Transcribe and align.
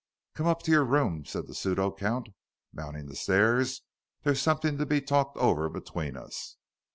"Come 0.33 0.47
up 0.47 0.63
to 0.63 0.71
your 0.71 0.83
room," 0.83 1.25
said 1.25 1.45
the 1.45 1.53
pseudo 1.53 1.91
count, 1.91 2.29
mounting 2.73 3.05
the 3.05 3.15
stairs; 3.15 3.83
"there's 4.23 4.41
something 4.41 4.79
to 4.79 4.85
be 4.87 4.99
talked 4.99 5.37
over 5.37 5.69
between 5.69 6.17
us." 6.17 6.57